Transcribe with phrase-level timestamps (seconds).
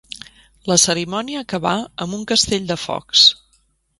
[0.71, 3.29] La cerimònia acabà amb un castell de focs.